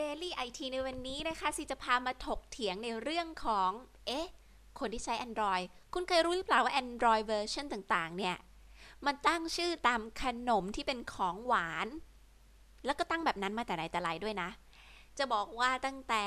[0.00, 3.70] Daily IT ในวันนี้นะคะสิจะพามาถกเถียงในเรื่องของ
[4.06, 4.28] เอ๊ะ
[4.78, 8.36] คนที่ใช้ Android คุณเคยรู้หรือเปล่าว่า Android เวอร์ชันต่างๆ เนี่ย
[9.06, 11.88] มันตั้งชื่อตามขนมที่เป็นของหวาน
[12.84, 14.50] แล้วก็ตั้งแบบนั้นมาแต่ไหนแต่ไรด้วยนะ
[15.18, 16.24] จะบอกว่าตั้งแต่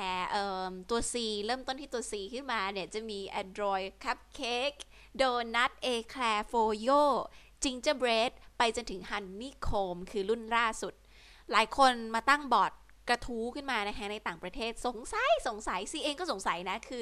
[0.90, 1.16] ตัว C
[1.46, 4.80] เริ่มต้นที่ตัว C ขึ้นมาเนี่ย จะมี Android Cupcake
[5.20, 7.04] Donut Eclair Froyo
[7.64, 10.94] Gingerbread ไปจนถึง Honeycomb คือรุ่นล่าสุด
[11.52, 12.72] หลายคนมาตั้งบอร์ด
[13.10, 17.02] กระทู้ขึ้นมานะคะในต่างประเทศสงสัยสงสัยซีเองก็สงสัยนะ คือ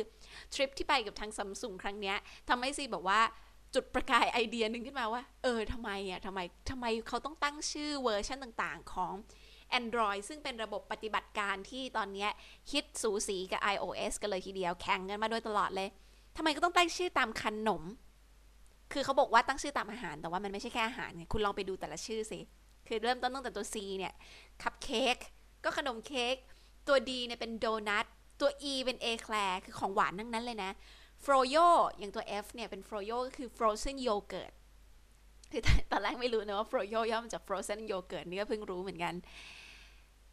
[0.53, 2.17] ทริปที่ไปกับทางซัมซุงครั้งเนี้ย
[2.49, 3.19] ทำให้ซีแบบว่า
[3.75, 9.13] จุดประกายไอเดียหนึ่งขึ้นมาว่า เออทำไมอะทำไมทำไมเขาต้องตั้งชื่อเวอร์ชันต่างๆ ของ
[9.79, 12.27] Android ซึ่งเป็นระบบปฏิบัติการที่ตอนนี้
[12.71, 15.89] ฮิตสูสีกับ iOS กันเลยทีเดียวแข่งกันมาโดยตลอดเลย
[16.37, 17.83] ทำไมก็ต้องตั้งชื่อตามขนม
[18.93, 22.39] คือเขาบอกว่าตั้งชื่อตามอาหาร แต่ว่ามันไม่ใช่แค่อาหารไงคุณลองไปดูแต่ละชื่อสิ
[22.87, 24.13] คือเริ่มต้นตั้งแต่ตัว C เนี่ย
[24.61, 25.17] คัพเค้ก
[25.63, 26.35] ก็ขนมเค้ก
[26.87, 28.05] ตัวดีเนี่ยเป็นโดนัท
[28.41, 30.71] ตัว E เป็นเอแคลร์คือของหวานทั้งนั้นเลยนะ
[31.23, 31.55] ฟรโย
[31.97, 34.53] อย่างตัว F เนี่ยเป็นฟรโยก็คือ frozen yogurt
[35.51, 39.13] คือตอนแรกไม่รู้นะว่าฟรโยย่อมาจาก frozen yogurt นี่ก็เพิ่งรู้เหมือนกัน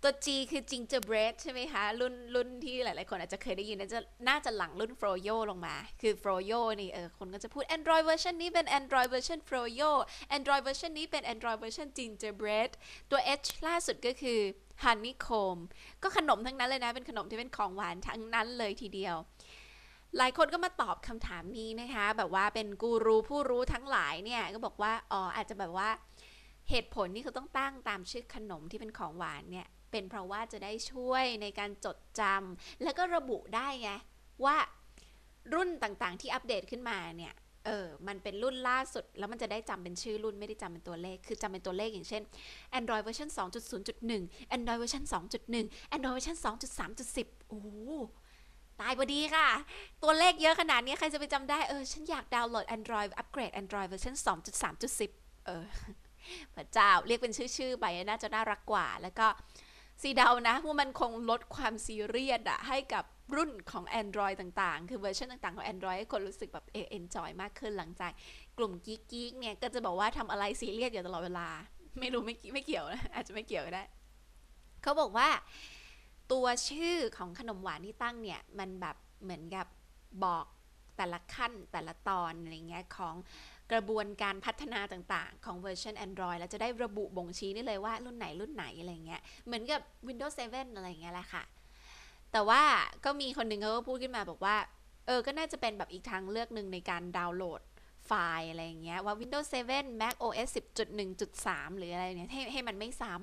[0.07, 8.35] ตัว G คือ gingerbread ใช่ไหมคะ รุ่นรุ่นที่หลาย ๆ คนอาจจะเคยได้ยินน่าจะน่าจะหลังรุ่น froyo ลงมา คือ froyo นี่เออคนก็จะพูด Android version
[8.43, 9.91] นี้เป็น Android version froyo
[10.37, 12.71] Android version นี้เป็น Android version gingerbread
[13.11, 14.41] ตัว H ล่าสุดก็คือ
[14.85, 15.61] honeycomb
[16.03, 19.17] ก็ขนมทั้งนั้นเลยนะ เป็นขนมที่เป็นของหวานทั้งนั้นเลยทีเดียว
[20.19, 25.89] หลายคนก็มาตอบคำถามนี้นะคะ แบบว่าเป็นกูรูผู้รู้ทั้งหลายเนี่ย ก็บอกว่า อ๋อ อาจจะแบบว่า
[26.71, 33.91] เหตุผลที่เขาต้องตั้งตามชื่อขนมที่เป็นของหวานเนี่ย เป็นเพราะว่าจะได้ช่วยในการจดจำแล้วก็ระบุได้ไง
[34.45, 34.57] ว่า
[35.55, 37.35] รุ่นต่างๆที่อัปเดตขึ้นมาเนี่ย
[37.67, 42.23] เออ มันเป็นรุ่นล่าสุด แล้วมันจะได้จำเป็นชื่อรุ่นไม่ได้จำเป็นตัวเลข คือจำเป็นตัวเลขอย่างเช่น
[42.79, 45.05] Android เวอร์ชัน2.0.1 Android เวอร์ชัน
[45.53, 46.37] 2.1 Android เวอร์ชัน
[47.05, 47.61] 2.3.10 โอ้
[48.81, 49.49] ตายพอดีค่ะ
[50.03, 54.15] ตัวเลขเยอะขนาดนี้ใครจะไปจำได้ เออ ฉันอยากดาวน์โหลด Android อัปเกรด Android เวอร์ชัน
[54.81, 55.65] 2.3.10 เออ
[56.55, 59.27] พระเจ้า เรียกเป็นชื่อ ๆ ไปน่าจะน่ารักกว่า แล้วก็
[60.03, 63.05] ซีเดานะว่ามันคงลดความซีเรียสอะให้กับ
[63.37, 68.13] รุ่นของ Android ต่างๆ คือเวอร์ชันต่างๆ ของ Android ให้คนรู้สึกแบบเออเอนจอยมากขึ้นหลังจาก
[68.59, 71.49] กลุ่มกิ๊กๆเนี่ย ก็จะบอกว่าทำอะไรซีเรียสอยู่ตลอดเวลา
[72.01, 73.85] ไม่รู้ไม่ไม่เกี่ยวนะ อาจจะไม่เกี่ยวก็ได้
[74.83, 75.29] เขาบอกว่า
[76.33, 79.67] ตัวชื่อของขนมหวานที่ตั้งเนี่ย มันแบบเหมือนกับ
[80.25, 80.47] บอก
[80.97, 83.15] แต่ละขั้นแต่ละตอนอะไรเงี้ยของ
[83.73, 91.43] กระบวนการพัฒนาต่างๆ ของเวอร์ชัน Android แล้วจะได้ระบุบ่งชี้ได้เลยว่ารุ่นไหนรุ่นไหนอะไรเงี้ยเหมือนกับ Windows 7 อะไรเงี้ยแหละค่ะ
[92.33, 92.63] แต่ว่า
[93.05, 94.57] ก็มีคนหนึ่งเขาก็พูดขึ้นมาบอกว่า
[95.07, 97.61] เออ ก็น่าจะเป็นแบบอีกทางเลือกหนึ่งในการดาวน์โหลด
[98.07, 100.49] ไฟล์อะไรเงี้ยว่า Windows 7 Mac OS
[101.15, 103.15] 10.1.3 หรืออะไรเนี่ยให้ให้มันไม่ซ้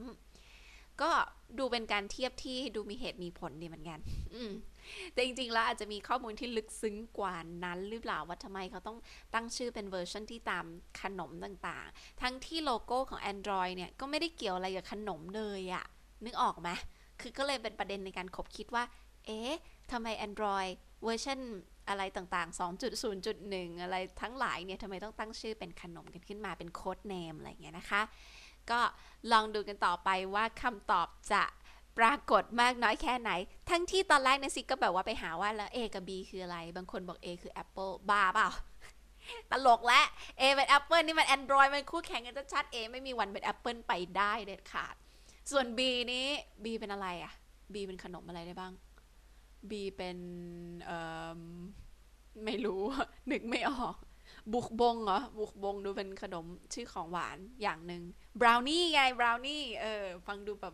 [0.46, 1.12] ำก็
[1.60, 4.00] ดูเป็นการเทียบที่ดูมีเหตุมีผลดีเหมือนกัน
[4.34, 4.52] อืม
[5.14, 8.97] แต่จริงๆแล้วอาจจะมีข้อมูลที่ลึกซึ้งกว่านั้นหรือเปล่าว่าทำไมเขาต้อง
[9.34, 10.66] ตั้งชื่อเป็นเวอร์ชันที่ตาม
[11.02, 15.86] ขนมต่างๆ ทั้งที่โลโก้ของ Android เนี่ย ก็ไม่ได้เกี่ยวอะไรกับขนมเลยอะ
[16.25, 16.69] นึกออกไหม
[17.22, 18.84] คือก็เลยเป็นประเด็นในการคบคิดว่า
[19.25, 19.53] เอ๊ะ
[19.92, 20.72] ทำไม Android
[21.03, 21.40] เวอร์ชัน
[21.90, 22.59] อะไรต่างๆ
[23.19, 28.02] 2.0.1 อะไรทั้งหลายเนี่ยทำไมต้องตั้งชื่อเป็นขนมกันขึ้นมาเป็นโค้ดเนมอะไรเงี้ยนะคะ
[28.72, 28.80] ก็
[29.31, 31.44] ลองดูกันต่อไปว่าคำตอบจะ
[32.00, 33.31] ปรากฏมากน้อยแค่ไหน
[33.69, 38.50] ทั้งที่ตอนแรกนะซิก็แบบว่าไปหาว่าแล้ว A กับ B คืออะไร บางคนบอก A คือ Apple บ้าเปล่า
[39.52, 40.01] ตลกและ
[40.40, 44.96] A เป็น Apple นี่มัน Android มันคู่แข่งกันชัด A ไม่มีวันเป็น Apple ไปได้เด็ดขาด
[45.51, 45.80] ส่วน B
[46.12, 46.25] นี้
[46.63, 47.34] B เป็นอะไรอะ
[47.74, 48.74] B เป็นขนมอะไรได้บ้าง
[49.69, 50.18] B เป็น
[50.85, 50.97] เอ่
[51.38, 51.41] อ
[52.46, 52.81] ไม่รู้
[53.31, 53.96] นึกไม่ออก
[54.53, 58.03] บุกบงเหรอ บุกบงดูเป็นขนมชื่อของหวานอย่างหนึ่ง
[58.41, 60.74] บราวนี่ไงบราวนี่เออ ฟังดูแบบ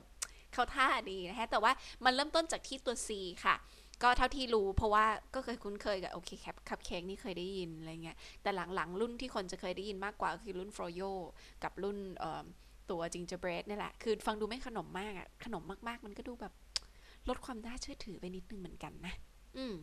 [0.54, 1.72] เขาท่าดีนะฮะ แต่ว่า
[2.06, 3.10] มันเริ่มต้นจากที่ตัว C
[3.46, 3.56] ค่ะ
[4.04, 11.02] ก็เท่าที่รู้เพราะว่าก็เคยคุ้นเคยกับโอเคแคปคัพเค้กนี่เคยได้ยินอะไรเงี้ย แต่หลังๆ รุ่นที่คนจะเคยได้ยินมากกว่าคือรุ่นฟรโย
[11.64, 11.98] กับรุ่น
[12.92, 16.54] ตัวจิงเจอร์เบรดนี่แหละ คือฟังดูไม่ขนมมากอะขนมมากๆ มันก็ดูแบบ
[17.30, 19.14] ลดความน่าเชื่อถือไปนิดนึงเหมือนกันนะ
[19.58, 19.76] อืม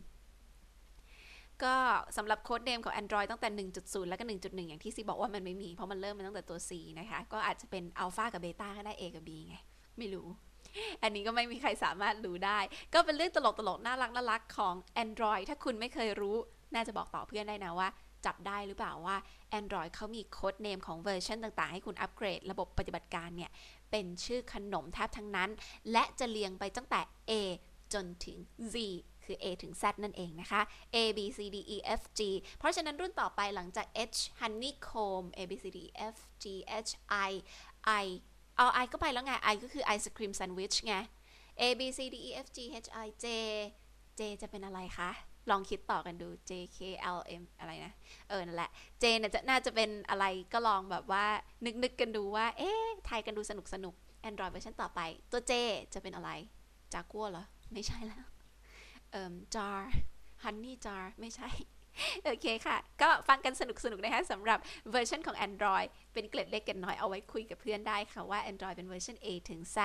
[1.63, 1.75] ก็
[2.17, 9.55] สำหรับโค้ดเนมของ Android ตั้งแต่ 1.0 แล้วก็ 1.1 อย่างที่ซีบอกว่ามันไม่มี เพราะมันเริ่มมาตั้งแต่ตัว C นะคะ ก็อาจจะเป็นอัลฟากับเบต้าก็ได้ A กับ B ไง
[9.97, 10.27] ไม่รู้
[11.03, 12.59] อันนี้ก็ไม่มีใครสามารถรู้ได้
[12.93, 16.37] ก็เป็นเรื่องตลกตลกน่ารักน่ารักของ Android ถ้าคุณไม่เคยรู้
[16.73, 17.89] น่าจะบอกต่อเพื่อนได้นะว่า
[18.25, 19.17] จับได้หรือเปล่าว่า
[19.59, 23.51] Android เขามีโค้ดเนมของเวอร์ชันต่างๆ ให้คุณอัปเกรด ระบบปฏิบัติการเนี่ย
[23.91, 25.49] เป็นชื่อขนมแทบทั้งนั้น
[25.91, 27.31] และจะเรียงไปตั้งแต่ A
[27.93, 28.37] จนถึง
[28.73, 28.75] Z
[29.25, 30.61] คือ A ถึง Z นั่นเองนะคะ
[30.95, 32.21] A B C D E F G
[32.57, 36.45] เพราะฉะนั้นรุ่นต่อไปหลังจาก H honeycomb A B C D E F G
[36.87, 36.91] H
[37.29, 37.31] I
[38.03, 38.05] I
[38.57, 40.95] เอา I ก็ไปแล้วไง I ก็คือไอศครีมแซนด์วิชไง
[41.61, 43.25] A B C D E F G H I J
[44.19, 45.09] J จะเป็นอะไรคะ
[45.49, 46.79] ลองคิดต่อกันดู J K
[47.17, 47.93] L M อะไรนะ
[48.29, 48.69] เออ นั่นแหละ
[49.01, 51.25] J เนี่ยจะน่าจะเป็นอะไรก็ลองแบบว่า
[51.65, 53.95] นึกนึกกันดูว่า เอ๊ะทายกันดูสนุกสนุก
[54.29, 54.99] Android เวอร์ชันต่อไป
[55.31, 55.53] ตัว J
[55.93, 56.31] จะเป็นอะไร
[56.93, 58.25] จากัวเหรอ ไม่ใช่แล้ว
[59.11, 59.79] เอ่อ jar
[60.43, 61.49] honey jar ไม่ใช่
[62.25, 64.59] โอเคค่ะ ก็ฟังกันสนุกสนุกนะคะสำหรับ
[64.91, 69.77] เวอร์ชันของ Android เป็นเกล็ดเล็กเกล็ดน้อยเอาไว้คุยกับเพื่อนได้ค่ะว่า Android เป็นเวอร์ชัน A ถึง Z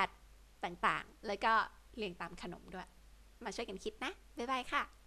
[0.64, 1.52] ต่างๆ แล้วก็
[1.96, 2.88] เรียงตามขนมด้วย
[3.44, 4.99] มาช่วยกันคิดนะ บ๊ายบายค่ะ